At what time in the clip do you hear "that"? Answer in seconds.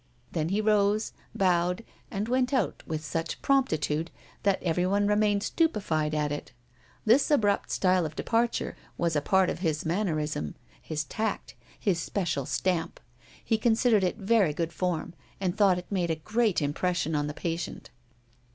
4.41-4.57